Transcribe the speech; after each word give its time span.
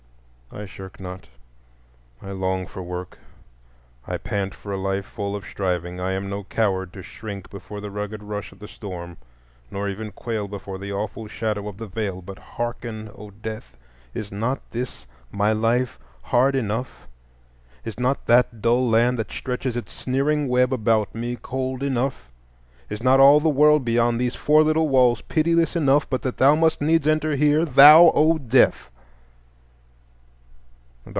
I 0.53 0.65
shirk 0.65 0.99
not. 0.99 1.29
I 2.21 2.31
long 2.31 2.67
for 2.67 2.83
work. 2.83 3.19
I 4.05 4.17
pant 4.17 4.53
for 4.53 4.73
a 4.73 4.77
life 4.77 5.05
full 5.05 5.33
of 5.33 5.45
striving. 5.45 6.01
I 6.01 6.11
am 6.11 6.29
no 6.29 6.43
coward, 6.43 6.91
to 6.91 7.01
shrink 7.01 7.49
before 7.49 7.79
the 7.79 7.89
rugged 7.89 8.21
rush 8.21 8.51
of 8.51 8.59
the 8.59 8.67
storm, 8.67 9.15
nor 9.71 9.87
even 9.87 10.11
quail 10.11 10.49
before 10.49 10.77
the 10.77 10.91
awful 10.91 11.29
shadow 11.29 11.69
of 11.69 11.77
the 11.77 11.87
Veil. 11.87 12.21
But 12.21 12.37
hearken, 12.37 13.09
O 13.15 13.29
Death! 13.31 13.77
Is 14.13 14.29
not 14.29 14.59
this 14.71 15.05
my 15.31 15.53
life 15.53 15.97
hard 16.23 16.53
enough,—is 16.53 17.97
not 17.97 18.25
that 18.25 18.61
dull 18.61 18.89
land 18.89 19.17
that 19.19 19.31
stretches 19.31 19.77
its 19.77 19.93
sneering 19.93 20.49
web 20.49 20.73
about 20.73 21.15
me 21.15 21.37
cold 21.37 21.81
enough,—is 21.81 23.01
not 23.01 23.21
all 23.21 23.39
the 23.39 23.47
world 23.47 23.85
beyond 23.85 24.19
these 24.19 24.35
four 24.35 24.63
little 24.63 24.89
walls 24.89 25.21
pitiless 25.21 25.77
enough, 25.77 26.09
but 26.09 26.23
that 26.23 26.39
thou 26.39 26.55
must 26.57 26.81
needs 26.81 27.07
enter 27.07 27.37
here,—thou, 27.37 28.11
O 28.13 28.37
Death? 28.37 28.89